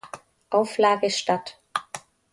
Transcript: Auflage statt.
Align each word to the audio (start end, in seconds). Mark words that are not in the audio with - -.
Auflage 0.49 1.11
statt. 1.11 1.59